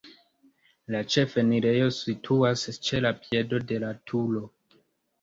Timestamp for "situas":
1.99-2.67